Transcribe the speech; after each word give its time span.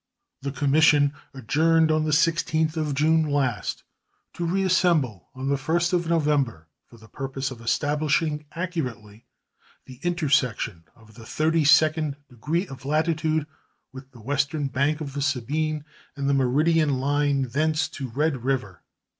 The 0.41 0.51
commission 0.51 1.13
adjourned 1.31 1.91
on 1.91 2.05
the 2.05 2.09
16th 2.09 2.75
of 2.75 2.95
June 2.95 3.21
last, 3.21 3.83
to 4.33 4.43
reassemble 4.47 5.29
on 5.35 5.49
the 5.49 5.57
1st 5.57 5.93
of 5.93 6.09
November 6.09 6.67
for 6.87 6.97
the 6.97 7.07
purpose 7.07 7.51
of 7.51 7.61
establishing 7.61 8.45
accurately 8.53 9.27
the 9.85 9.99
intersection 10.01 10.85
of 10.95 11.13
the 11.13 11.23
thirty 11.27 11.63
second 11.65 12.15
degree 12.31 12.65
of 12.67 12.83
latitude 12.83 13.45
with 13.93 14.09
the 14.11 14.21
western 14.23 14.69
bank 14.69 15.01
of 15.01 15.13
the 15.13 15.21
Sabine 15.21 15.85
and 16.15 16.27
the 16.27 16.33
meridian 16.33 16.97
line 16.99 17.43
thence 17.43 17.87
to 17.89 18.09
Red 18.09 18.43
River. 18.43 18.81